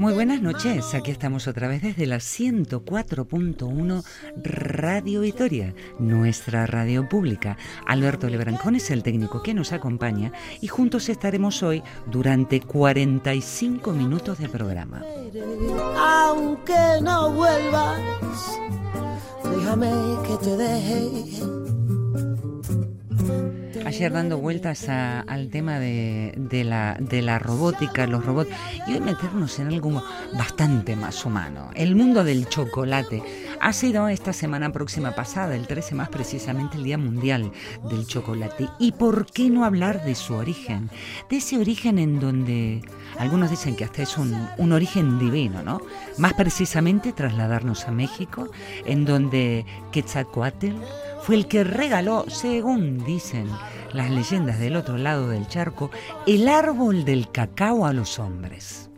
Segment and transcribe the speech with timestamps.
[0.00, 4.02] Muy buenas noches, aquí estamos otra vez desde la 104.1
[4.42, 7.58] Radio Vitoria, nuestra radio pública.
[7.86, 10.32] Alberto Lebrancón es el técnico que nos acompaña
[10.62, 15.02] y juntos estaremos hoy durante 45 minutos de programa.
[15.98, 18.00] Aunque no vuelvas,
[19.54, 19.90] déjame
[20.26, 21.69] que te deje
[23.84, 28.50] Ayer dando vueltas al tema de, la, de la robótica, los robots,
[28.86, 30.02] y hoy meternos en algo
[30.36, 31.70] bastante más humano.
[31.74, 33.22] El mundo del chocolate.
[33.62, 37.52] Ha sido esta semana próxima pasada, el 13 más precisamente, el Día Mundial
[37.90, 38.70] del Chocolate.
[38.78, 40.88] ¿Y por qué no hablar de su origen?
[41.28, 42.80] De ese origen en donde
[43.18, 45.82] algunos dicen que hasta es un, un origen divino, ¿no?
[46.16, 48.50] Más precisamente trasladarnos a México,
[48.86, 50.70] en donde Quetzalcoatl
[51.20, 53.46] fue el que regaló, según dicen
[53.92, 55.90] las leyendas del otro lado del charco,
[56.26, 58.88] el árbol del cacao a los hombres.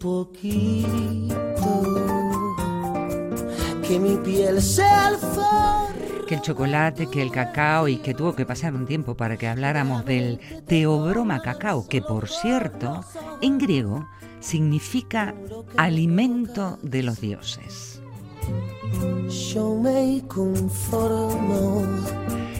[0.00, 1.82] Poquito,
[3.86, 4.58] que mi piel
[6.26, 9.46] que el chocolate, que el cacao y que tuvo que pasar un tiempo para que
[9.46, 13.04] habláramos del teobroma cacao, que por cierto,
[13.42, 14.08] en griego
[14.40, 15.34] significa
[15.76, 18.00] alimento de los dioses.
[19.52, 21.84] Yo me conformo.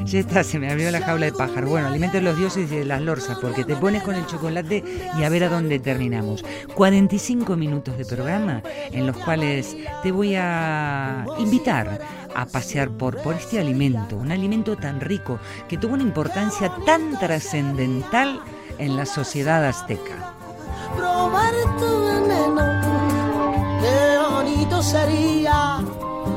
[0.05, 1.69] Ya está, se me abrió la jaula de pájaro.
[1.69, 4.83] Bueno, alimento de los dioses y de las lorzas, porque te pones con el chocolate
[5.19, 6.45] y a ver a dónde terminamos.
[6.75, 12.01] 45 minutos de programa en los cuales te voy a invitar
[12.35, 17.19] a pasear por, por este alimento, un alimento tan rico que tuvo una importancia tan
[17.19, 18.41] trascendental
[18.79, 20.37] en la sociedad azteca
[20.97, 22.65] probar tu veneno.
[23.81, 25.79] Qué bonito sería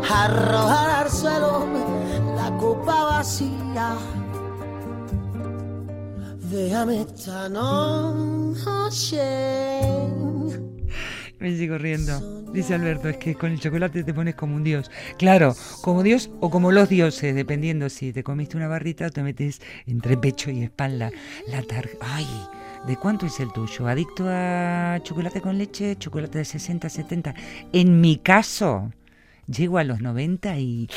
[0.10, 1.93] arrojar al suelo
[2.64, 3.98] copa vacía.
[6.50, 9.20] Déjame esta noche.
[11.40, 12.44] Me sigo riendo.
[12.54, 14.90] Dice Alberto, es que con el chocolate te pones como un dios.
[15.18, 19.24] Claro, como dios o como los dioses, dependiendo si te comiste una barrita o te
[19.24, 21.12] metes entre pecho y espalda
[21.48, 22.06] la tarjeta.
[22.16, 22.28] ¡Ay!
[22.88, 23.88] ¿De cuánto es el tuyo?
[23.88, 25.98] ¿Adicto a chocolate con leche?
[25.98, 27.34] ¿Chocolate de 60, 70?
[27.74, 28.90] En mi caso,
[29.48, 30.88] llego a los 90 y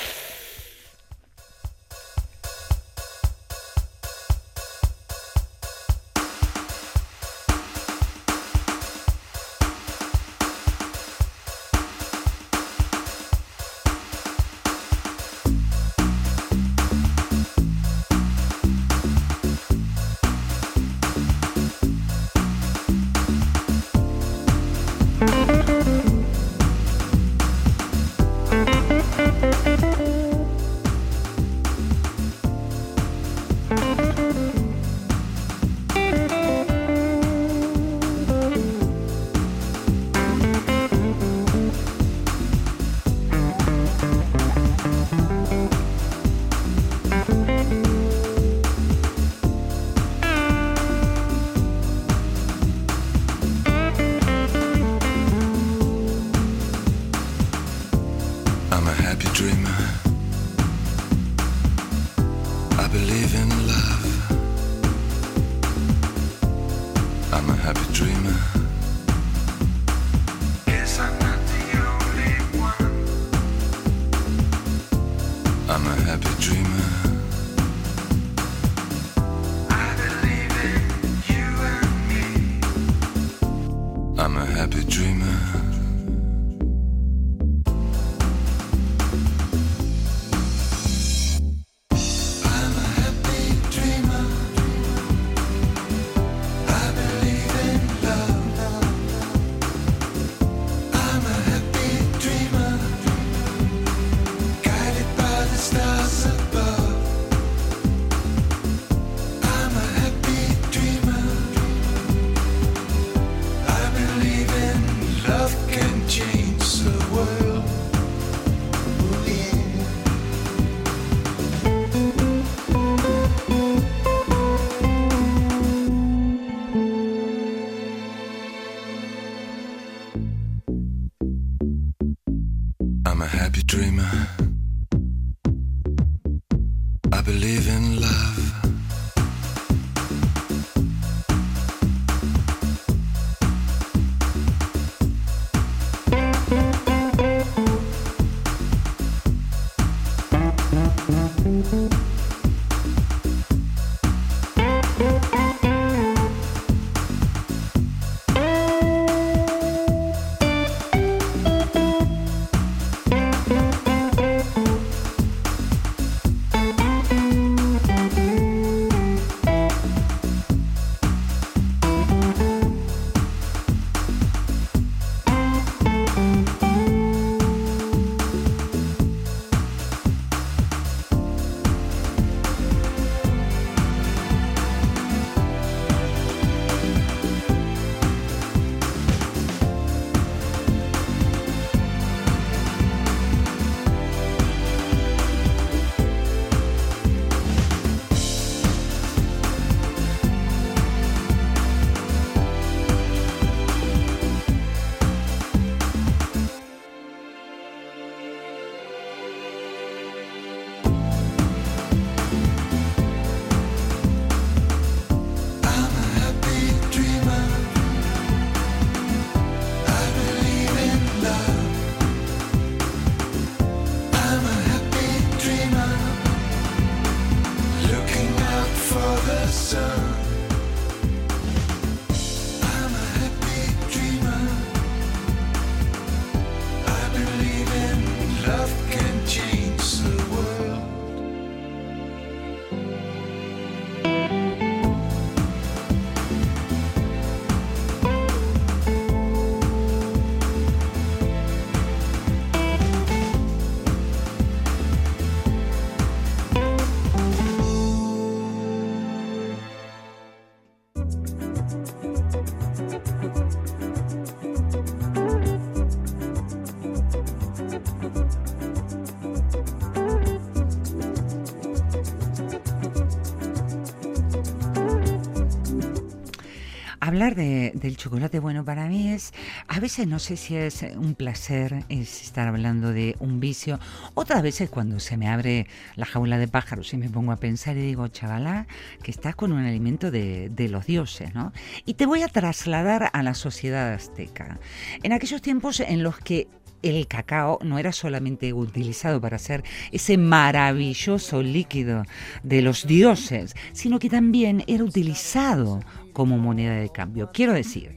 [277.17, 279.33] hablar de, del chocolate, bueno, para mí es,
[279.69, 283.81] a veces no sé si es un placer es estar hablando de un vicio,
[284.13, 287.75] otras veces cuando se me abre la jaula de pájaros y me pongo a pensar
[287.79, 288.67] y digo, chavalá,
[289.03, 291.55] que estás con un alimento de, de los dioses, ¿no?
[291.87, 294.61] Y te voy a trasladar a la sociedad azteca.
[295.03, 296.49] En aquellos tiempos en los que
[296.83, 302.03] el cacao no era solamente utilizado para hacer ese maravilloso líquido
[302.43, 305.81] de los dioses, sino que también era utilizado
[306.17, 307.31] como moneda de cambio.
[307.31, 307.95] Quiero decir,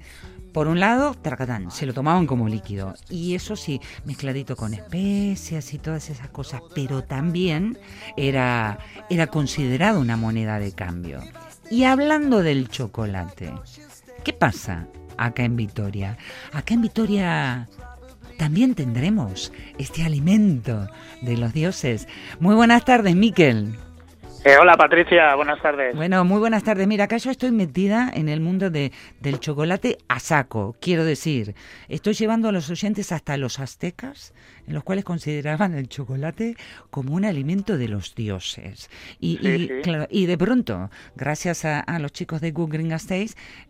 [0.51, 5.74] por un lado, tracatán, se lo tomaban como líquido, y eso sí, mezcladito con especias
[5.74, 7.77] y todas esas cosas, pero también
[8.18, 8.80] era,
[9.10, 11.21] era considerado una moneda de cambio.
[11.71, 13.54] Y hablando del chocolate,
[14.25, 14.86] ¿qué pasa
[15.16, 16.18] acá en Vitoria?
[16.51, 17.69] Acá en Vitoria
[18.38, 20.90] también tendremos este alimento
[21.21, 22.06] de los dioses.
[22.42, 23.78] Muy buenas tardes, Miquel.
[24.45, 25.93] Eh, hola Patricia, buenas tardes.
[25.93, 26.87] Bueno, muy buenas tardes.
[26.87, 30.77] Mira, acá yo estoy metida en el mundo de, del chocolate a saco.
[30.79, 31.55] Quiero decir,
[31.89, 34.33] estoy llevando a los oyentes hasta los aztecas,
[34.69, 36.56] en los cuales consideraban el chocolate
[36.92, 38.90] como un alimento de los dioses.
[39.19, 42.90] Y, y, Claro, y de pronto, gracias a, a los chicos de Good Green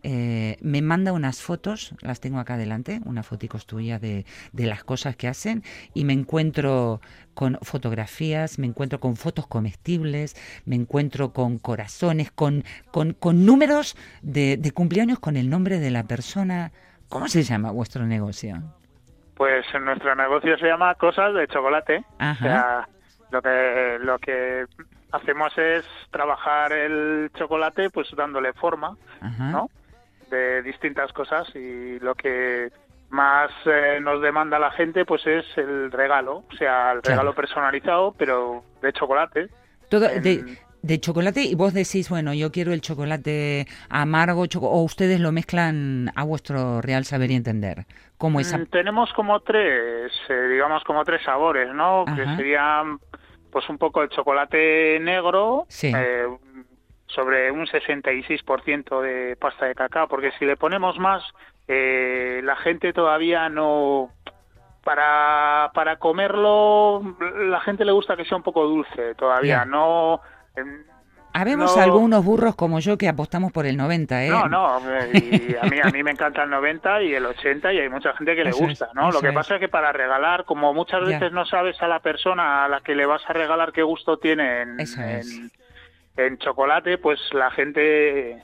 [0.02, 4.84] eh, me manda unas fotos, las tengo acá adelante, unas fotos tuyas de, de las
[4.84, 5.64] cosas que hacen,
[5.94, 7.00] y me encuentro
[7.32, 13.96] con fotografías, me encuentro con fotos comestibles, me encuentro con corazones, con, con, con números
[14.20, 16.72] de, de cumpleaños con el nombre de la persona.
[17.08, 18.62] ¿Cómo se llama vuestro negocio?
[19.40, 22.04] Pues nuestro negocio se llama Cosas de Chocolate.
[22.18, 22.34] Ajá.
[22.34, 22.88] O sea,
[23.30, 24.66] lo que, lo que
[25.12, 29.44] hacemos es trabajar el chocolate pues dándole forma, Ajá.
[29.50, 29.70] ¿no?
[30.28, 32.68] De distintas cosas y lo que
[33.08, 37.16] más eh, nos demanda la gente pues es el regalo, o sea, el Claro.
[37.22, 39.48] regalo personalizado, pero de chocolate.
[39.88, 44.70] Todo En- de, de chocolate y vos decís, bueno, yo quiero el chocolate amargo choco-
[44.70, 47.86] o ustedes lo mezclan a vuestro real saber y entender.
[48.18, 48.52] ¿Cómo es?
[48.56, 52.04] Mm, Tenemos como tres, eh, digamos como tres sabores, ¿no?
[52.04, 52.98] Que serían
[53.50, 55.92] pues un poco el chocolate negro, Sí.
[55.94, 56.26] eh,
[57.06, 61.22] sobre un 66% de pasta de cacao, porque si le ponemos más,
[61.68, 64.10] eh, la gente todavía no...
[64.84, 67.02] Para, para comerlo,
[67.50, 70.20] la gente le gusta que sea un poco dulce todavía, no...
[70.56, 70.84] em,
[71.32, 74.28] Habemos no- algunos burros como yo que apostamos por el 90, ¿eh?
[74.30, 77.72] No, no, eh, y a mí, a mí me encanta el 90 y el 80
[77.72, 79.12] y hay mucha gente que le Eso gusta, ¿no?
[79.12, 79.34] Lo que es.
[79.34, 81.18] pasa es que para regalar, como muchas Ya.
[81.20, 84.16] veces no sabes a la persona a la que le vas a regalar qué gusto
[84.18, 85.50] tiene en, en,
[86.16, 88.42] en chocolate, pues la gente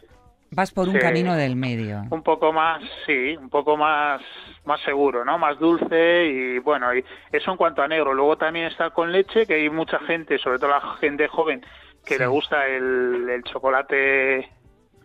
[0.53, 2.05] Vas por un camino del medio.
[2.09, 4.23] un poco más, sí, un poco más
[4.65, 5.39] más seguro, ¿no?
[5.39, 8.15] Más dulce y bueno, y eso en cuanto a negro.
[8.15, 11.65] Luego también está con leche, que hay mucha gente, sobre todo la gente joven,
[12.07, 12.21] que Sí.
[12.21, 14.49] le gusta el, el chocolate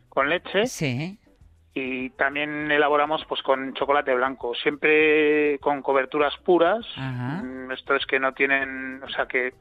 [0.07, 1.17] con leche Sí,
[1.73, 6.85] y también elaboramos pues con chocolate blanco, siempre con coberturas puras.
[6.95, 7.41] Ajá.
[7.43, 9.53] Mm, Esto es que no tienen, o sea que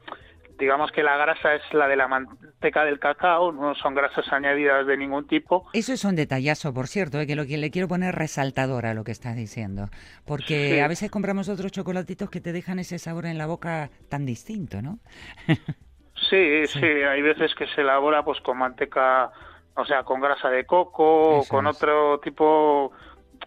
[0.59, 4.85] digamos que la grasa es la de la manteca del cacao, no son grasas añadidas
[4.85, 5.65] de ningún tipo.
[5.73, 8.93] Eso es un detallazo, por cierto, eh, que lo que le quiero poner resaltador a
[8.93, 9.89] lo que estás diciendo.
[10.25, 10.79] Porque Sí.
[10.79, 14.81] a veces compramos otros chocolatitos que te dejan ese sabor en la boca tan distinto,
[14.83, 14.99] ¿no?
[16.31, 19.29] Sí, sí, hay veces que se elabora pues con manteca,
[19.75, 21.75] o sea, con grasa de coco, o con es.
[21.75, 22.93] otro tipo.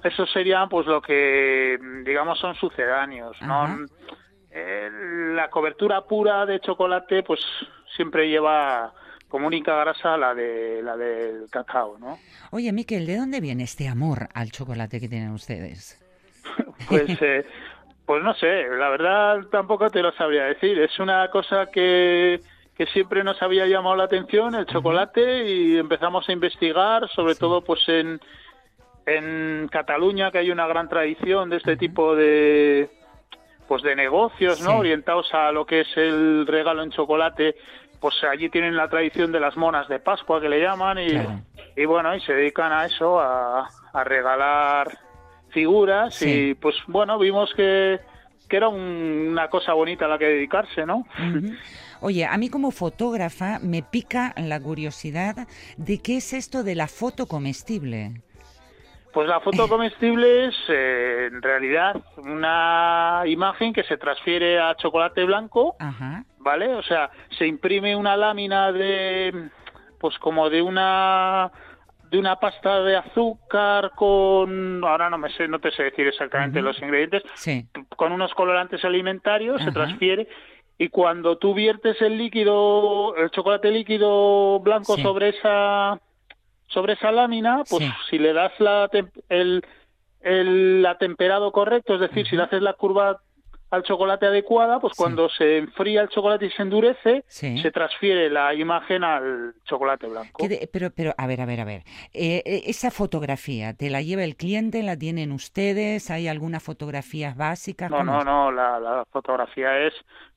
[0.03, 3.41] Eso sería pues lo que digamos son sucedáneos.
[3.41, 3.87] ¿no?
[5.35, 7.41] La cobertura pura de chocolate pues
[7.97, 8.93] siempre lleva
[9.29, 12.19] como única grasa la de la del cacao, ¿no?
[12.53, 16.01] Oye, Miquel, ¿de dónde viene este amor al chocolate que tienen ustedes?
[16.89, 17.47] Pues, eh,
[18.05, 20.79] pues no sé, la verdad tampoco te lo sabría decir.
[20.79, 22.41] Es una cosa que,
[22.77, 27.63] que siempre nos había llamado la atención, el chocolate, y empezamos a investigar, sobre todo
[27.63, 28.21] pues en,
[29.07, 32.91] en Cataluña, que hay una gran tradición de este tipo de
[33.69, 34.73] pues de negocios, ¿no?
[34.73, 34.77] Sí.
[34.77, 37.57] Orientados a lo que es el regalo en chocolate.
[37.99, 41.41] Pues allí tienen la tradición de las monas de Pascua que le llaman y, Claro.
[41.75, 44.99] y bueno, y se dedican a eso, a, a regalar
[45.49, 46.49] figuras Sí.
[46.51, 48.01] y pues bueno, vimos que,
[48.51, 51.07] que era un- una cosa bonita a la que dedicarse, ¿no?
[52.07, 56.87] Oye, a mí como fotógrafa me pica la curiosidad de qué es esto de la
[56.87, 58.21] foto comestible.
[59.15, 65.25] Pues la foto comestible es eh, en realidad una imagen que se transfiere a chocolate
[65.25, 66.25] blanco, Ajá.
[66.41, 66.75] ¿vale?
[66.75, 67.09] O sea,
[67.39, 69.49] se imprime una lámina de,
[69.99, 71.51] pues como de una
[72.11, 76.61] de una pasta de azúcar con, ahora no me sé, no te sé decir exactamente
[76.61, 77.67] los ingredientes, Sí.
[77.97, 80.29] con unos colorantes alimentarios, se transfiere
[80.79, 85.03] y cuando tú viertes el líquido, el chocolate líquido blanco Sí.
[85.03, 86.01] sobre esa
[86.67, 87.91] sobre esa lámina, pues Sí.
[88.11, 88.89] si le das la
[89.29, 89.63] el,
[90.21, 93.21] el la temperado correcto, es decir, si le haces la curva
[93.71, 95.03] al chocolate adecuada, pues Sí.
[95.03, 97.59] cuando se enfría el chocolate y se endurece, Sí.
[97.59, 100.39] se transfiere la imagen al chocolate blanco.
[100.39, 101.83] ¿Qué de- pero, pero, a ver, a ver, a ver.
[102.13, 104.83] Eh, eh, esa fotografía, ¿te la lleva el cliente?
[104.83, 106.11] ¿La tienen ustedes?
[106.11, 107.91] ¿Hay algunas fotografías básicas?
[107.91, 108.25] No, ¿Cómo no, es?
[108.25, 109.93] no, la, la fotografía es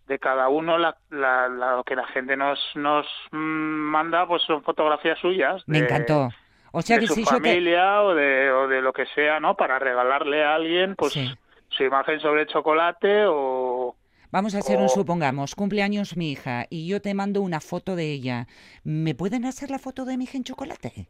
[0.07, 4.63] de cada uno, la, la, la- lo que la gente nos, nos manda, pues son
[4.63, 5.63] fotografías suyas.
[5.67, 6.29] Me de- encantó.
[6.71, 7.29] O sea de que su si te...
[7.29, 9.55] familia o, de, o de lo que sea, ¿no?
[9.55, 11.29] Para regalarle a alguien, pues Sí.
[11.69, 13.95] su imagen sobre chocolate o...
[14.29, 18.11] Vamos a hacer un supongamos, cumpleaños mi hija y yo te mando una foto de
[18.11, 18.45] ella.
[18.83, 21.07] ¿Me pueden hacer la foto de mi hija en chocolate?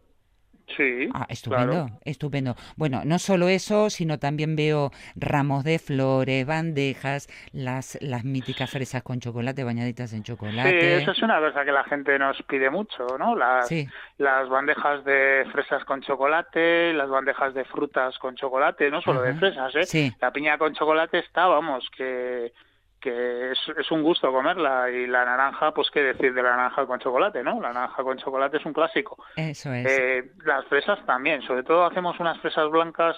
[0.75, 1.99] Sí, Ah, estupendo, claro.
[2.03, 2.55] estupendo.
[2.75, 9.01] Bueno, no solo eso, sino también veo ramos de flores, bandejas, las, las míticas fresas
[9.01, 10.97] con chocolate, bañaditas en Sí, chocolate.
[10.97, 13.35] eso es una cosa que la gente nos pide mucho, ¿no?
[13.35, 13.87] Las, Sí.
[14.17, 19.35] las bandejas de fresas con chocolate, las bandejas de frutas con chocolate, no solo de
[19.35, 19.85] fresas, ¿eh?
[19.85, 20.11] Sí.
[20.19, 22.51] La piña con chocolate está, vamos, que,
[23.07, 24.89] que es, es un gusto comerla.
[24.89, 27.61] Y la naranja, pues qué decir de la naranja con chocolate, ¿no?
[27.61, 29.23] La naranja con chocolate es un clásico.
[29.37, 29.85] Eso es.
[29.87, 33.15] Eh, las fresas también, sobre todo hacemos unas fresas blancas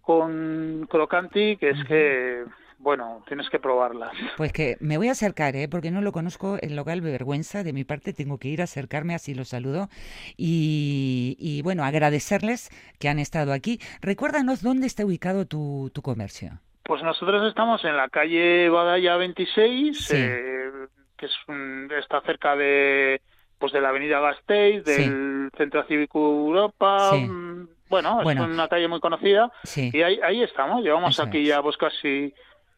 [0.00, 2.44] con crocanti, que es que,
[2.78, 4.12] bueno, tienes que probarlas.
[4.36, 5.68] Pues que me voy a acercar, ¿eh?
[5.68, 7.62] porque no lo conozco el local de vergüenza.
[7.62, 9.88] De mi parte tengo que ir a acercarme, así lo saludo.
[10.36, 13.78] Y, y, bueno, agradecerles que han estado aquí.
[14.00, 16.58] Recuérdanos dónde está ubicado tu, tu comercio.
[16.88, 20.16] Pues nosotros estamos en la calle Badalla 26, Sí.
[20.16, 20.70] eh,
[21.18, 23.20] que es un- está cerca de
[23.58, 25.02] pues de la Avenida Gasteiz, Sí.
[25.02, 27.10] del Centro Cívico Europa.
[27.12, 27.26] Sí.
[27.26, 28.44] mm, Bueno, Bueno.
[28.46, 30.82] es una calle muy conocida y ahí, ahí estamos.
[30.82, 31.48] Llevamos Eso aquí es.
[31.48, 32.32] ya pues casi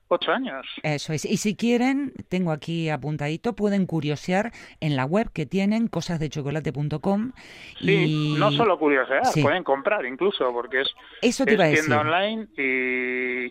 [0.08, 0.66] ocho años.
[0.84, 1.24] Eso es.
[1.24, 7.32] Y si quieren, tengo aquí apuntadito, pueden curiosear en la web que tienen, cosasdechocolate.com.
[7.80, 9.42] Sí, y no solo curiosidad, Sí.
[9.42, 11.84] pueden comprar incluso porque es, Eso te es iba a decir.
[11.86, 13.50] tienda online y,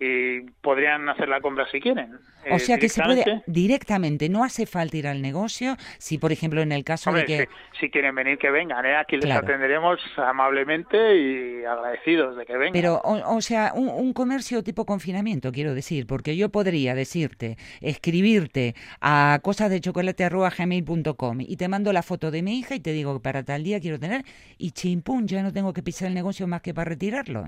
[0.00, 2.14] y podrían hacer la compra si quieren.
[2.50, 4.30] O eh, sea que se puede directamente.
[4.30, 7.48] no hace falta ir al negocio, si por ejemplo en el caso Hombre, de que...
[7.72, 8.84] si, si quieren venir, que vengan.
[8.86, 8.96] ¿eh?
[8.96, 12.72] Aquí les atenderemos amablemente y agradecidos de que vengan.
[12.72, 17.58] Pero, o, o sea, un, un comercio tipo confinamiento, quiero decir, porque yo podría decirte,
[17.82, 20.28] escribirte a cosas de chocolate
[21.40, 23.80] y te mando la foto de mi hija y te digo que para tal día
[23.80, 24.24] quiero tener
[24.58, 27.44] y chimpún, ya no tengo que pisar el negocio más que para retirarlo.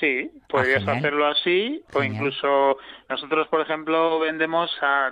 [0.00, 0.98] Sí, podrías genial.
[0.98, 2.76] hacerlo así, o incluso
[3.08, 5.10] nosotros, por ejemplo, vendemos a...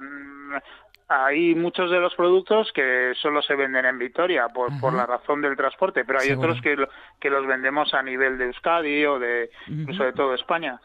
[1.06, 4.80] Hay muchos de los productos que solo se venden en Vitoria por, Ajá.
[4.80, 6.48] por la razón del transporte, pero hay Seguro.
[6.48, 6.88] otros que, lo-
[7.20, 10.80] que los vendemos a nivel de Euskadi o de incluso de toda España.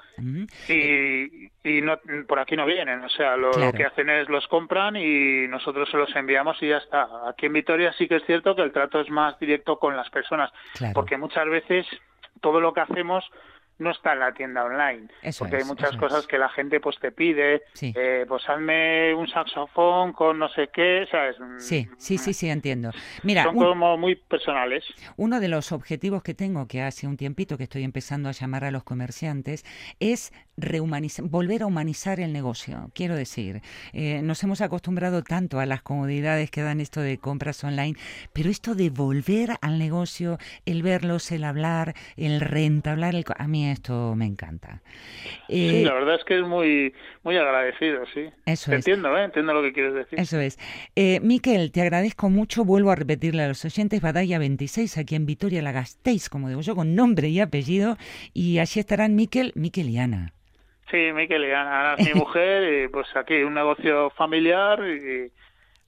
[0.67, 3.67] Y, y no, por aquí no vienen, o sea, lo, Claro.
[3.71, 7.07] lo que hacen es los compran y nosotros se los enviamos y ya está.
[7.29, 10.09] Aquí en Vitoria sí que es cierto que el trato es más directo con las
[10.09, 10.93] personas, Claro.
[10.95, 11.87] porque muchas veces
[12.41, 13.23] todo lo que hacemos
[13.79, 16.27] no está en la tienda online, Eso porque es, hay muchas cosas es.
[16.27, 17.93] que la gente pues te pide, Sí.
[17.97, 21.35] eh, pues hazme un saxofón con no sé qué, ¿sabes?
[21.57, 22.91] Sí, sí, sí, sí, entiendo.
[23.23, 24.83] Mira, Son un- como muy personales.
[25.17, 28.63] Uno de los objetivos que tengo, que hace un tiempito que estoy empezando a llamar
[28.65, 29.63] a los comerciantes,
[29.99, 30.31] es
[31.23, 32.91] volver a humanizar el negocio.
[32.93, 33.61] Quiero decir,
[33.93, 37.95] eh, nos hemos acostumbrado tanto a las comodidades que dan esto de compras online,
[38.33, 43.67] pero esto de volver al negocio, el verlos, el hablar, el reentablar, el, a mí
[43.69, 44.81] esto me encanta.
[45.47, 48.21] Sí, Eh, la verdad es que es muy muy agradecido, sí.
[48.45, 48.87] Eso Te es.
[48.87, 49.25] entiendo, ¿eh?
[49.25, 50.19] Entiendo lo que quieres decir.
[50.19, 50.57] Eso es.
[50.95, 52.63] Eh, Miquel, te agradezco mucho.
[52.65, 56.61] Vuelvo a repetirle a los oyentes, Badalla 26, aquí en Vitoria la gastéis, como digo
[56.61, 57.97] yo, con nombre y apellido.
[58.33, 60.33] Y allí estarán Miquel, Miquel y Ana.
[60.91, 65.31] Sí, Miquel y Ana, es mi mujer, y pues aquí un negocio familiar y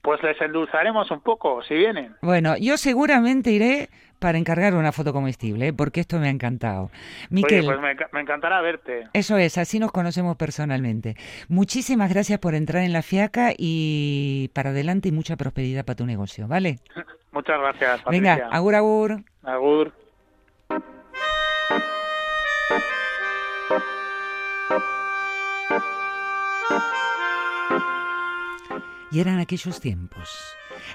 [0.00, 2.16] pues les endulzaremos un poco si vienen.
[2.22, 5.72] Bueno, yo seguramente iré para encargar una foto comestible, ¿eh?
[5.72, 6.90] porque esto me ha encantado.
[7.30, 9.08] Miquel, Oye, pues me, enca- me encantará verte.
[9.12, 11.16] eso es, así nos conocemos personalmente.
[11.48, 16.06] Muchísimas gracias por entrar en la fiaca y para adelante y mucha prosperidad para tu
[16.06, 16.78] negocio, ¿vale?
[17.32, 18.34] Muchas gracias, Patricia.
[18.36, 19.22] Venga, agur, agur.
[19.42, 19.92] Agur.
[29.10, 30.28] Y eran aquellos tiempos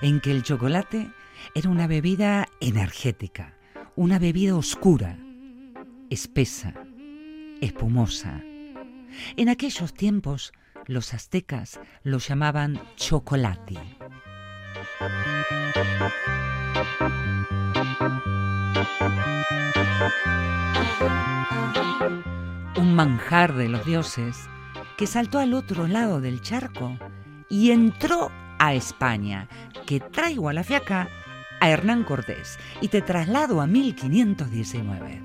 [0.01, 1.11] en que el chocolate
[1.53, 3.53] era una bebida energética,
[3.95, 5.19] una bebida oscura,
[6.09, 6.73] espesa,
[7.61, 8.41] espumosa.
[9.35, 10.51] En aquellos tiempos
[10.85, 13.75] los aztecas lo llamaban chocolate.
[22.77, 24.49] Un manjar de los dioses
[24.97, 26.97] que saltó al otro lado del charco
[27.49, 29.47] y entró a España,
[29.85, 31.07] que traigo a la fiaca
[31.61, 35.21] a Hernán Cortés y te traslado a 1519.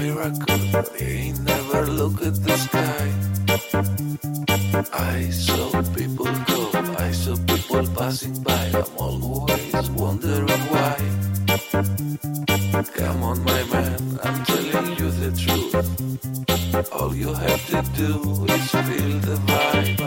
[0.00, 0.58] Miracle.
[0.98, 3.06] They never look at the sky.
[4.92, 6.60] I saw people go,
[6.98, 8.64] I saw people passing by.
[8.74, 10.96] I'm always wondering why.
[12.96, 16.92] Come on, my man, I'm telling you the truth.
[16.92, 18.10] All you have to do
[18.56, 20.00] is feel the vibe.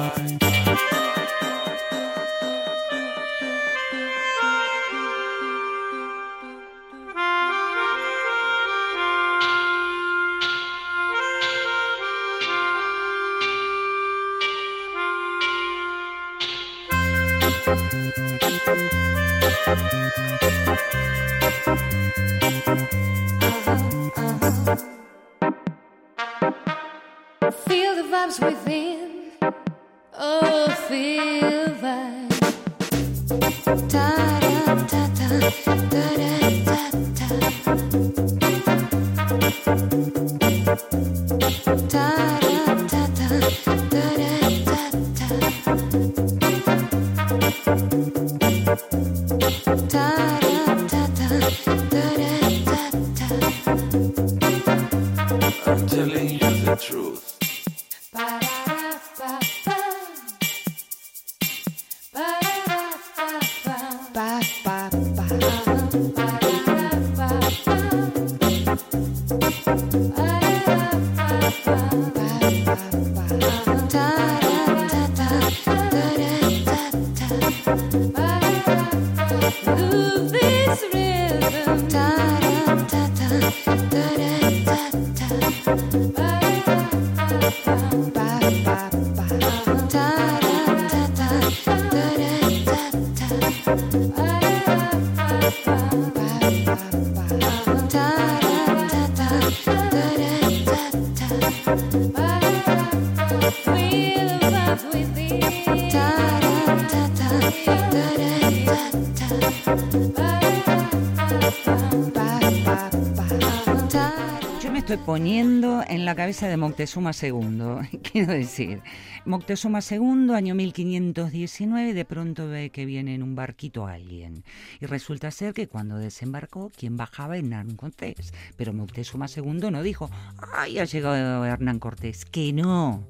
[115.14, 118.00] Poniendo en la cabeza de Moctezuma II.
[118.12, 118.82] Quiero decir,
[119.26, 124.44] Moctezuma II, año 1519, de pronto ve que viene en un barquito alguien.
[124.82, 128.34] Y resulta ser que cuando desembarcó, quien bajaba Hernán Cortés.
[128.58, 130.10] Pero Moctezuma II no dijo,
[130.52, 132.26] ¡ay, ha llegado Hernán Cortés!
[132.26, 133.08] Que no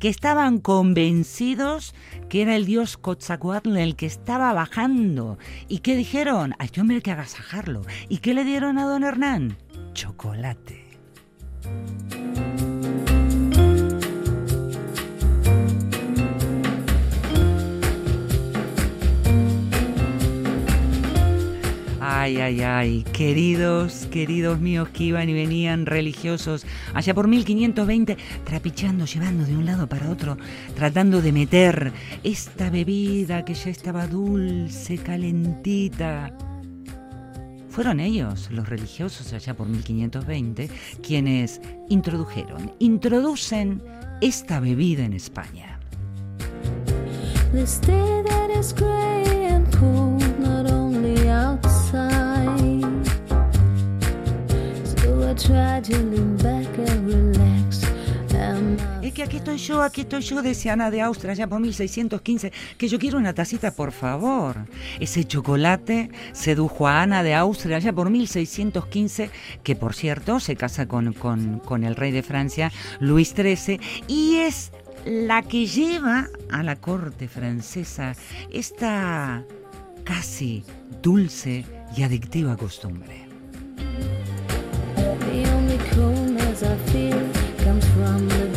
[0.00, 1.94] que estaban convencidos
[2.28, 5.38] que era el dios Quetzalcoatl el que estaba bajando.
[5.68, 6.54] ¿Y qué dijeron?
[6.58, 7.82] Hay que hombre que agasajarlo.
[8.08, 9.56] ¿Y qué le dieron a don Hernán?
[9.94, 10.85] Chocolate.
[22.26, 29.04] Ay, ay, ay, queridos, queridos míos que iban y venían religiosos allá por 1520, trapichando,
[29.04, 30.36] llevando de un lado para otro,
[30.74, 31.92] tratando de meter
[32.24, 36.32] esta bebida que ya estaba dulce, calentita.
[37.76, 40.70] Fueron ellos, los religiosos allá por 1520,
[41.06, 41.60] quienes
[41.90, 43.82] introdujeron, introducen
[44.22, 45.78] esta bebida en España.
[56.42, 57.35] Back my
[59.06, 62.52] Es que aquí estoy yo, aquí estoy yo, decía Ana de Austria, ya por 1615,
[62.76, 64.56] que yo quiero una tacita, por favor.
[64.98, 69.30] Ese chocolate sedujo a Ana de Austria ya por 1615,
[69.62, 74.72] que por cierto se casa con, con, el rey de Francia, Luis XIII, y es
[75.04, 78.16] la que lleva a la corte francesa
[78.52, 79.44] esta
[80.02, 80.64] casi
[81.00, 81.64] dulce
[81.96, 83.24] y adictiva costumbre.
[84.96, 87.22] The only coldness I feel
[87.62, 88.55] comes from the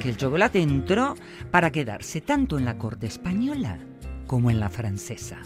[0.00, 1.14] que el chocolate entró
[1.52, 3.78] para quedarse tanto en la corte española
[4.26, 5.38] como en la francesa.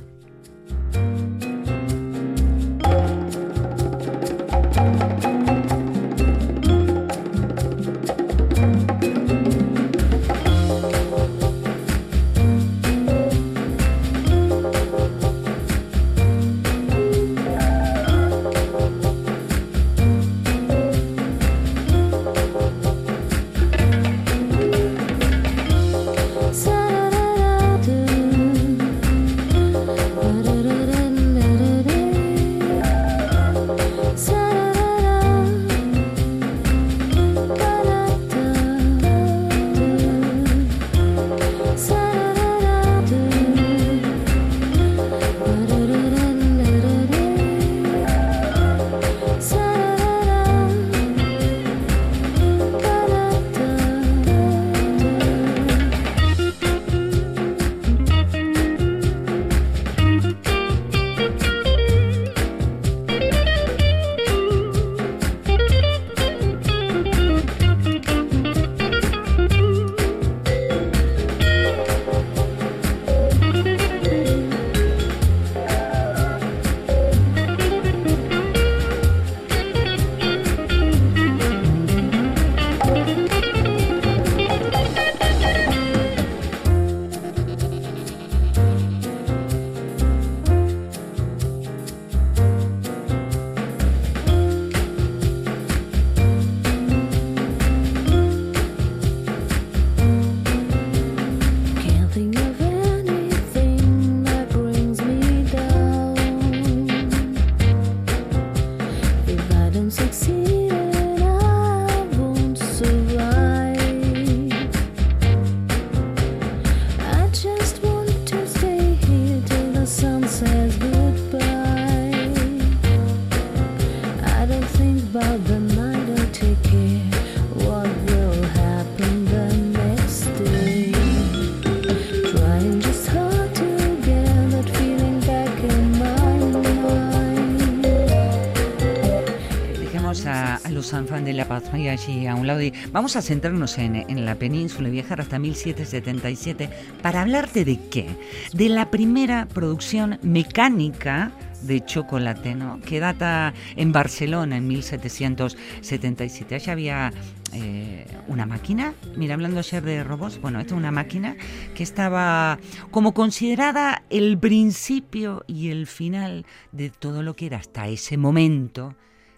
[141.74, 142.60] Allí a un lado.
[142.92, 146.70] Vamos a centrarnos en, en la península y viajar hasta 1777
[147.02, 148.06] para hablarte de qué?
[148.52, 151.32] De la primera producción mecánica
[151.66, 152.80] de chocolate, ¿no?
[152.80, 156.54] que data en Barcelona en 1777.
[156.54, 157.12] Allá había
[157.52, 161.36] eh, una máquina, mira, hablando ayer de robots, bueno, esta es una máquina
[161.74, 162.58] que estaba
[162.90, 168.94] como considerada el principio y el final de todo lo que era hasta ese momento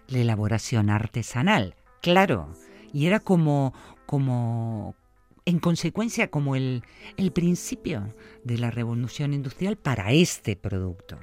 [0.07, 1.75] la elaboración artesanal,
[2.07, 2.47] claro,
[2.93, 3.73] y era como,
[4.05, 4.95] como,
[5.43, 6.83] en consecuencia, como el,
[7.17, 8.13] el principio
[8.45, 11.19] de la revolución industrial para este producto.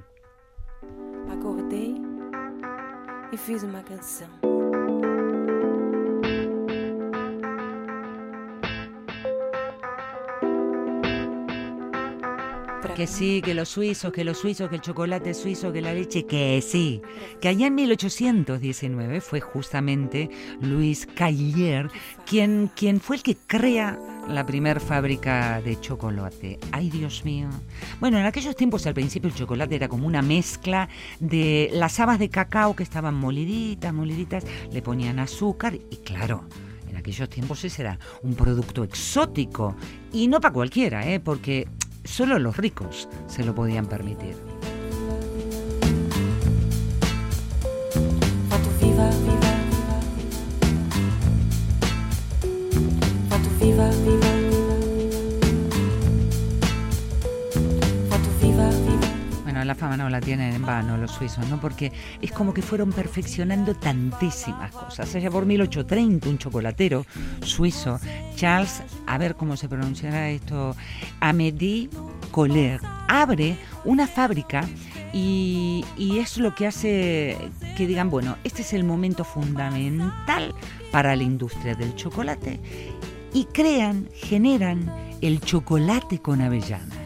[1.31, 1.95] Acordei
[3.33, 4.54] e fiz uma canção.
[12.95, 16.27] Que sí, que los suizos, que los suizos, que el chocolate suizo, que la leche,
[16.27, 17.03] que sí.
[17.41, 20.31] Que allá en 1819 fue justamente
[20.61, 21.91] Luis Cailler
[22.25, 26.61] quien, quien fue el que crea la primer fábrica de chocolate.
[26.71, 27.49] Ay, Dios mío.
[27.99, 32.21] Bueno, en aquellos tiempos al principio el chocolate era como una mezcla de las habas
[32.21, 36.45] de cacao que estaban moliditas, moliditas, le ponían azúcar y claro,
[36.89, 39.75] en aquellos tiempos ese era un producto exótico
[40.13, 41.19] y no para cualquiera, ¿eh?
[41.19, 41.67] porque
[42.05, 44.37] solo los ricos se lo podían permitir.
[59.75, 61.61] Fama no la tienen en vano los suizos, ¿no?
[61.61, 65.15] Porque es como que fueron perfeccionando tantísimas cosas.
[65.15, 67.07] Allá por 1830, un chocolatero
[67.43, 68.01] suizo,
[68.37, 70.77] Charles, a ver cómo se pronunciará esto,
[71.21, 71.89] Amédée
[72.31, 74.65] Colère, abre una fábrica
[75.13, 77.37] y, y es lo que hace
[77.77, 80.55] que digan, bueno, este es el momento fundamental
[80.91, 82.61] para la industria del chocolate
[83.33, 87.04] y crean, generan el chocolate con avellanas.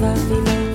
[0.00, 0.67] Foto viva,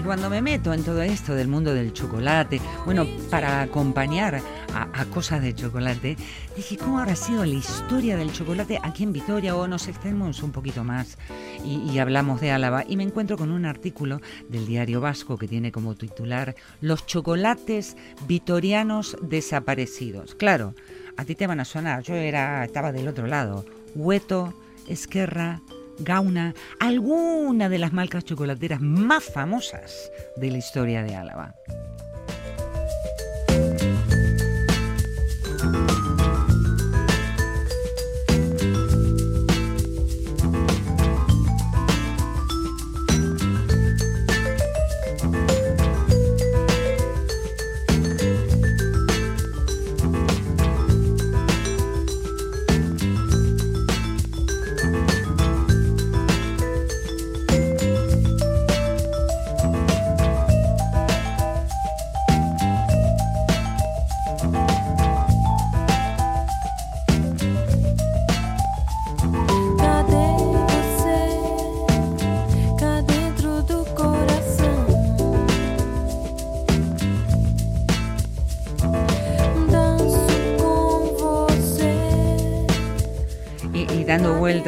[0.00, 4.40] Y cuando me meto en todo esto del mundo del chocolate, bueno, para acompañar
[4.72, 6.16] a, cosas de chocolate,
[6.56, 9.54] dije, ¿cómo habrá sido la historia del chocolate aquí en Vitoria?
[9.54, 11.18] O nos extendemos un poquito más
[11.66, 12.82] y, y hablamos de Álava.
[12.88, 17.98] Y me encuentro con un artículo del diario Vasco que tiene como titular Los chocolates
[18.26, 20.34] vitorianos desaparecidos.
[20.34, 20.74] Claro,
[21.18, 23.66] a ti te van a sonar, yo era, estaba del otro lado.
[23.94, 24.54] Hueto,
[24.88, 25.60] Esquerra,
[26.00, 31.54] Gauna, alguna de las marcas chocolateras más famosas de la historia de Álava.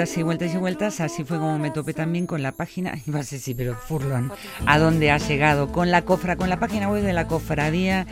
[0.02, 3.22] Y vueltas y vueltas, así fue como me topé también con la página, iba a
[3.22, 4.32] decir, pero Furlon,
[4.66, 5.70] ¿a dónde ha llegado?
[5.70, 8.06] Con la cofra, con la página web de la cofradía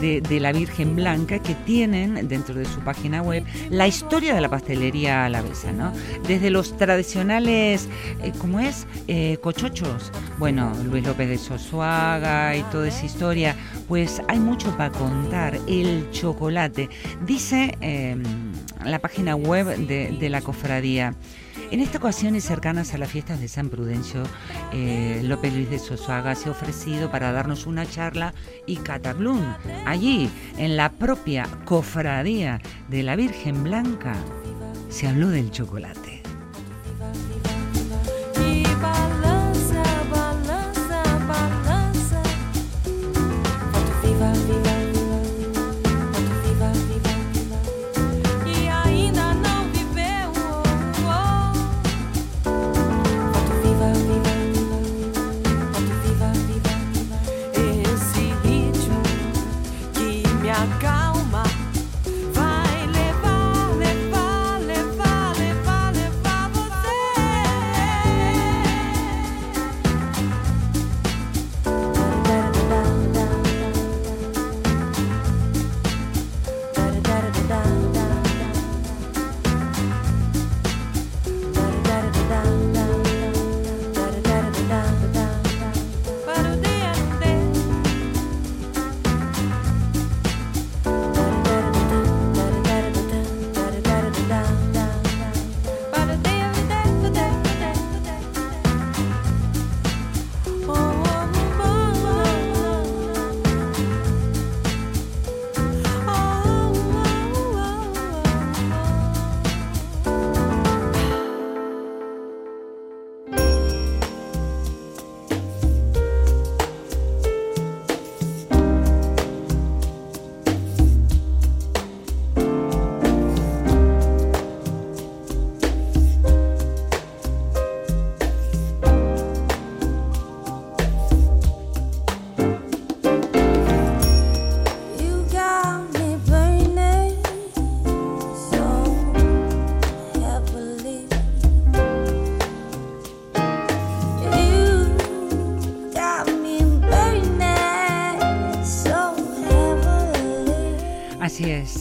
[0.00, 4.48] de, la Virgen Blanca, que tienen dentro de su página web la historia de la
[4.48, 5.92] pastelería alavesa, ¿no?
[6.26, 7.88] Desde los tradicionales,
[8.22, 8.86] eh, ¿cómo es?
[9.06, 10.10] Eh, cochochos.
[10.38, 13.54] Bueno, Luis López de Sosuaga y toda esa historia,
[13.86, 15.58] pues hay mucho para contar.
[15.68, 16.88] El chocolate.
[17.24, 18.16] Dice eh,
[18.90, 21.14] la página web de, la cofradía.
[21.70, 24.22] En esta ocasión y cercanas a las fiestas de San Prudencio,
[24.72, 28.34] eh, López Luis de Sosuaga se ha ofrecido para darnos una charla
[28.66, 29.44] y catablún.
[29.84, 34.14] Allí, en la propia cofradía de la Virgen Blanca,
[34.88, 36.22] se habló del chocolate.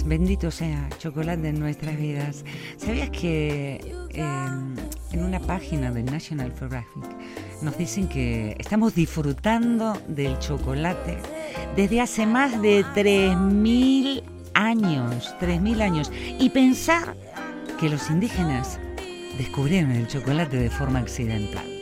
[0.05, 2.45] Bendito sea chocolate en nuestras vidas.
[2.77, 4.23] ¿Sabías que eh,
[5.11, 7.03] en una página de National Geographic
[7.63, 11.17] nos dicen que estamos disfrutando del chocolate
[11.75, 15.35] desde hace más de 3.000 años?
[15.39, 16.11] 3.000 años.
[16.39, 17.15] Y pensar
[17.79, 18.79] que los indígenas
[19.39, 21.74] descubrieron el chocolate de forma accidental.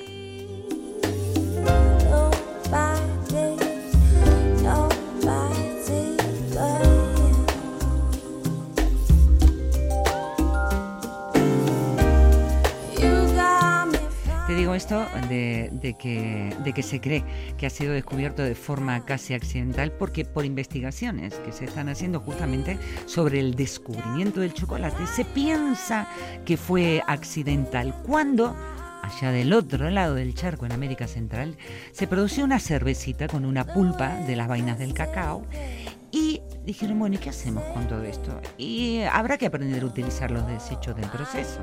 [14.74, 17.24] Esto de, de que, de que se cree
[17.58, 22.20] que ha sido descubierto de forma casi accidental porque por investigaciones que se están haciendo
[22.20, 26.08] justamente sobre el descubrimiento del chocolate se piensa
[26.46, 28.56] que fue accidental cuando
[29.04, 31.58] allá del otro lado del charco en América Central
[31.92, 35.46] se produció una cervecita con una pulpa de las vainas del cacao
[36.12, 38.40] y dijeron, bueno, ¿y qué hacemos con todo esto?
[38.58, 41.60] Y habrá que aprender a utilizar los desechos del proceso.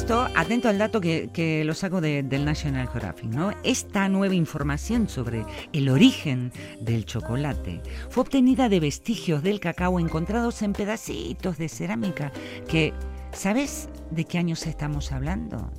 [0.00, 3.52] Esto, atento al dato que, que lo saco de- del National Geographic, ¿no?
[3.64, 10.62] Esta nueva información sobre el origen del chocolate fue obtenida de vestigios del cacao encontrados
[10.62, 12.32] en pedacitos de cerámica
[12.66, 12.94] que,
[13.32, 15.70] ¿sabes de qué años estamos hablando?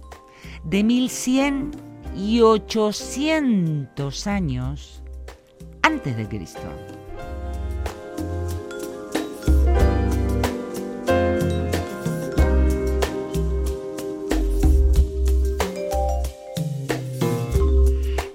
[0.63, 1.71] De 1100
[2.15, 5.03] y 800 años
[5.81, 6.61] antes de Cristo.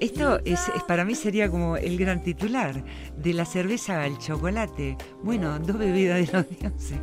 [0.07, 2.85] Esto es, es- para mí sería como el gran titular
[3.16, 4.97] de la cerveza al chocolate.
[5.23, 6.99] Bueno, dos bebidas de los dioses.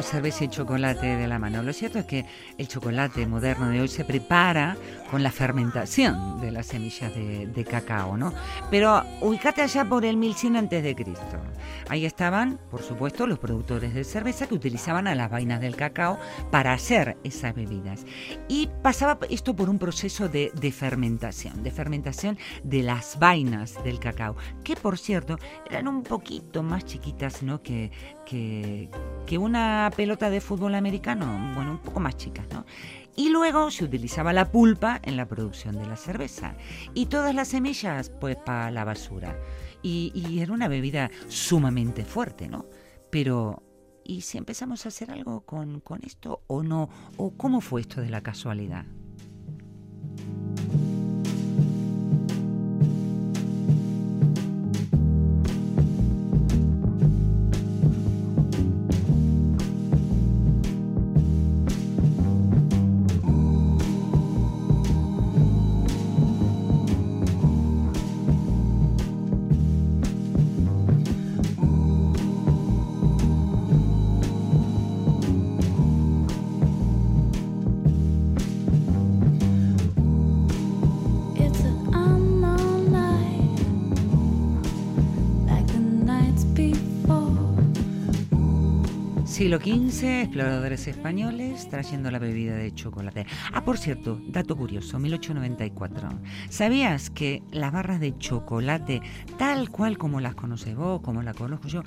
[0.00, 1.62] ¿Y por qué digo cerveza y chocolate de la mano?
[1.62, 2.24] Lo cierto es que
[2.56, 4.76] el chocolate moderno de hoy se prepara
[5.10, 8.32] con la fermentación de las semillas de, cacao, ¿no?
[8.70, 11.38] Pero ubicate allá por el 1100 antes de Cristo.
[11.88, 16.18] Ahí estaban, por supuesto, los productores de cerveza que utilizaban a las vainas del cacao
[16.50, 18.06] para hacer esas bebidas.
[18.48, 23.98] Y pasaba esto por un proceso de, de fermentación, de fermentación de las vainas del
[23.98, 25.36] cacao, que por cierto
[25.68, 27.62] eran un poquito más chiquitas, ¿no?
[27.62, 27.90] Que,
[28.30, 32.64] que, una pelota de fútbol americano, bueno, un poco más chicas, ¿no?
[33.16, 36.54] Y luego se utilizaba la pulpa en la producción de la cerveza.
[36.94, 39.36] Y todas las semillas, pues, para la basura.
[39.82, 42.66] Y, y era una bebida sumamente fuerte, ¿no?
[43.10, 43.62] Pero,
[44.04, 46.88] ¿y si empezamos a hacer algo con, con esto o no?
[47.16, 48.86] ¿O cómo fue esto de la casualidad?
[89.40, 93.24] Siglo XV, exploradores españoles trayendo la bebida de chocolate.
[93.54, 96.10] Ah, por cierto, dato curioso, 1894.
[96.50, 99.00] ¿Sabías que las barras de chocolate,
[99.38, 101.82] tal cual como las conoces vos, como la conozco yo,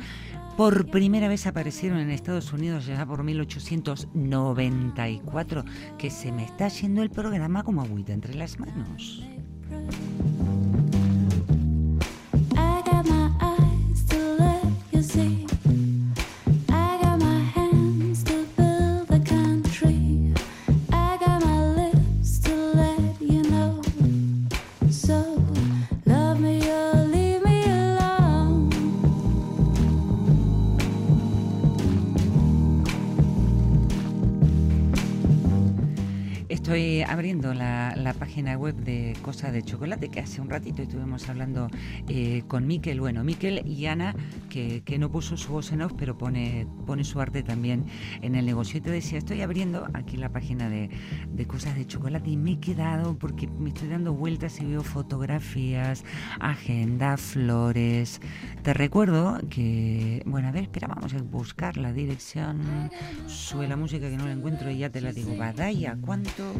[0.57, 5.63] por primera vez aparecieron en Estados Unidos ya por 1894?
[5.99, 9.23] Que se me está yendo el programa como agüita entre las manos.
[37.53, 37.92] Abriendo la, la
[38.33, 41.69] página web de Cosa de Chocolate, que hace un ratito estuvimos hablando
[42.07, 42.99] eh, con Miquel.
[42.99, 44.15] Bueno, Miquel y Ana,
[44.49, 47.85] que, que no puso su voz en off, pero pone, pone su arte también
[48.23, 48.79] en el negocio.
[48.79, 50.89] Y te decía, estoy abriendo aquí la página de,
[51.31, 54.81] de Cosas de Chocolate y me he quedado porque me estoy dando vueltas y veo
[54.81, 56.03] fotografías,
[56.39, 58.19] agenda, flores.
[58.63, 62.89] Te recuerdo que, bueno, a ver, espera, vamos a buscar la dirección.
[63.27, 65.37] Sube la música que no la encuentro y ya te la digo.
[65.37, 66.51] Badaya, ¿cuánto?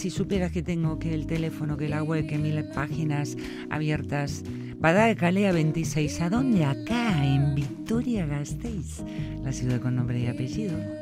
[0.00, 3.36] Si supieras que tengo que el teléfono, que la web, que mil páginas
[3.68, 4.42] abiertas.
[4.78, 6.64] Badal Calea 26, ¿a dónde?
[6.64, 9.02] Acá, en Victoria Gasteiz,
[9.44, 10.99] la ciudad con nombre y apellido.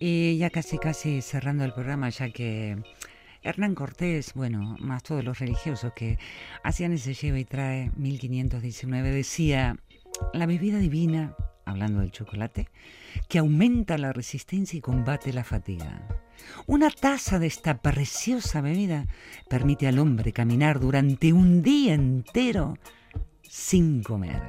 [0.00, 2.76] Y ya casi, casi cerrando el programa, ya que
[3.42, 6.18] Hernán Cortés, bueno, más todos los religiosos que
[6.62, 9.76] hacían ese lleva y trae 1519, decía,
[10.32, 11.34] la bebida divina,
[11.64, 12.68] hablando del chocolate,
[13.28, 16.06] que aumenta la resistencia y combate la fatiga.
[16.66, 19.06] Una taza de esta preciosa bebida
[19.48, 22.78] permite al hombre caminar durante un día entero
[23.42, 24.42] sin comer.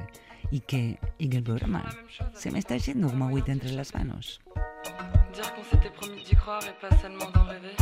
[0.50, 1.84] Y que, que el programa
[2.34, 4.40] se me está yendo como agüita entre las manos.
[5.32, 7.76] Dire qu'on s'était promis d'y croire et pas seulement d'en rêver.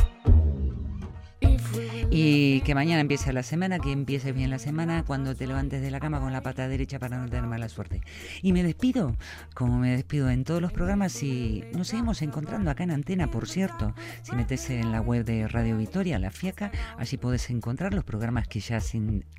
[2.11, 5.91] Y que mañana empiece la semana, que empiece bien la semana cuando te levantes de
[5.91, 8.01] la cama con la pata derecha para no tener mala suerte.
[8.43, 9.16] Y me despido,
[9.55, 13.49] como me despido en todos los programas y nos seguimos encontrando acá en Antena, por
[13.49, 13.95] cierto.
[14.22, 18.49] Si metes en la web de Radio Victoria, La Fiaca, allí puedes encontrar los programas
[18.49, 18.81] que ya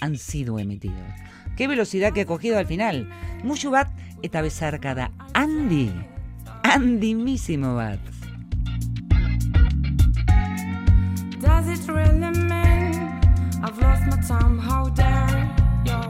[0.02, 0.98] han sido emitidos.
[1.56, 3.10] ¡Qué velocidad que he cogido al final!
[3.44, 3.90] Mucho bat,
[4.22, 5.92] esta vez cercada Andy.
[6.64, 8.19] Andimísimo bat.
[11.40, 12.50] Does it really mean
[13.64, 14.60] I've lost my time?
[14.60, 15.50] How dare
[15.86, 16.02] you?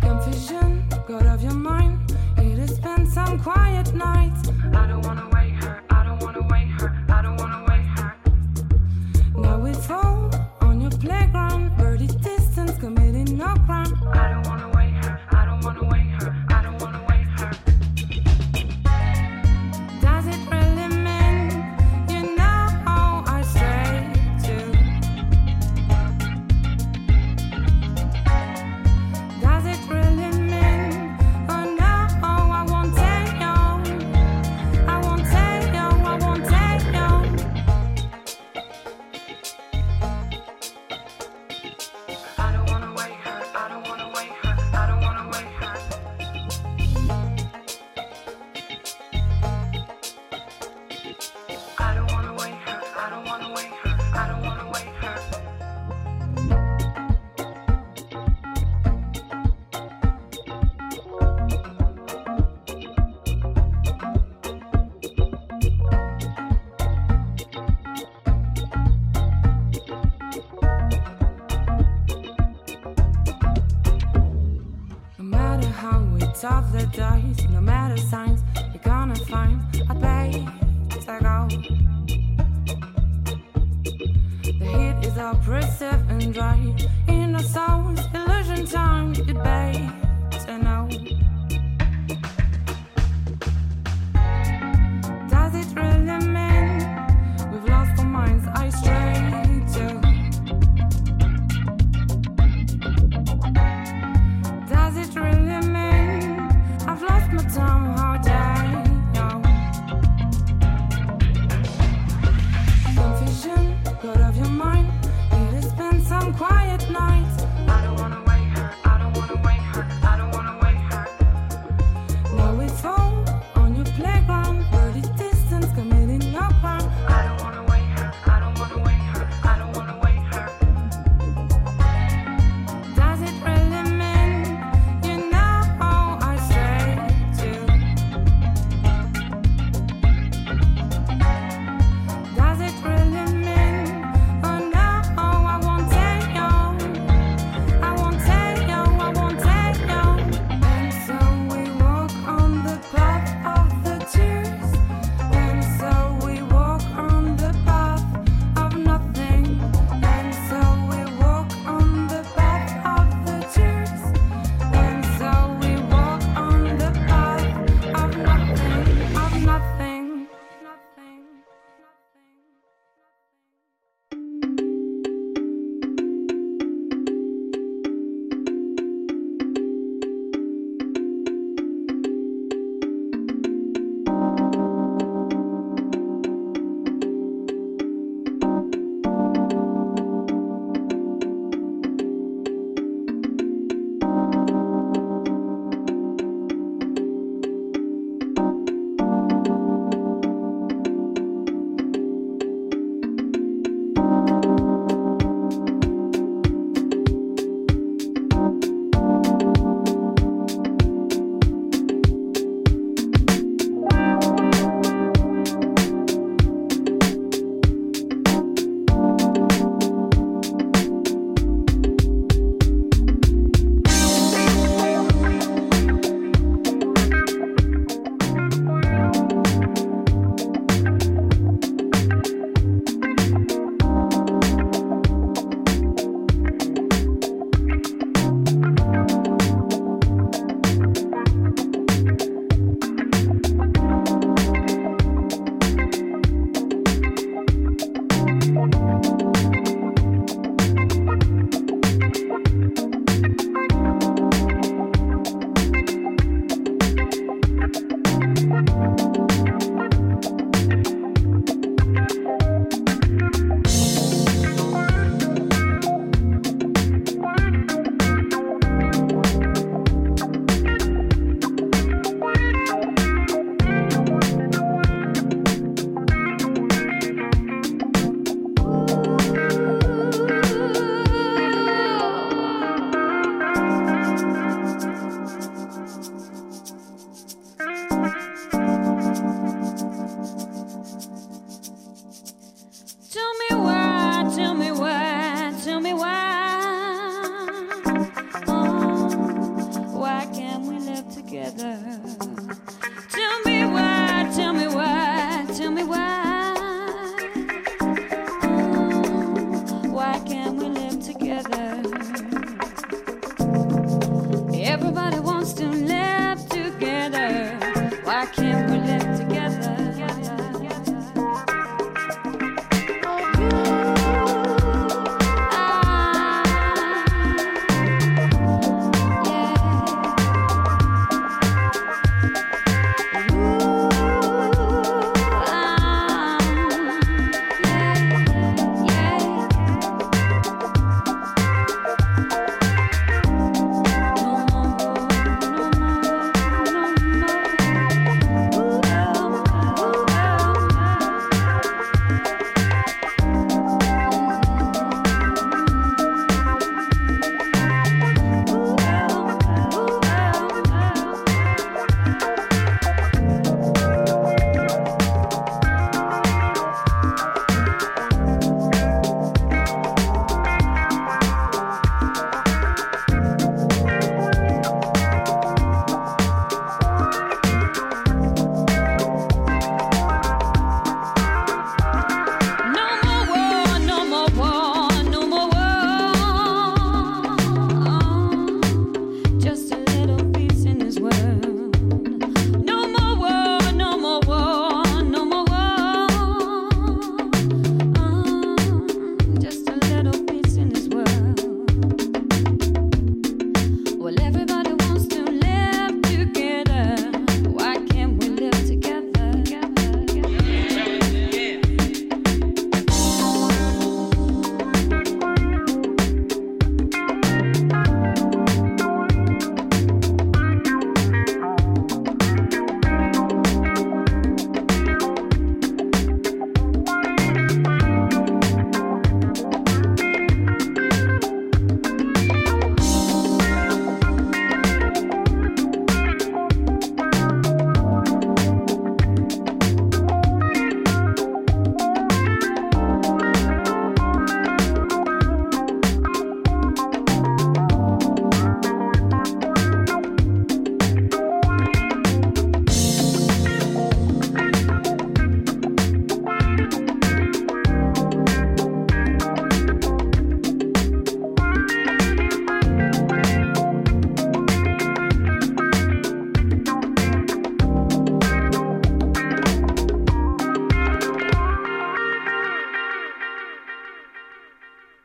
[0.00, 2.14] Confusion, got off your mind.
[2.36, 4.50] It has been some quiet nights.
[4.74, 5.31] I don't wanna.